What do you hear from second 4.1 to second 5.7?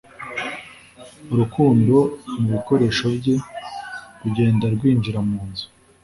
rugenda rwinjira munzu,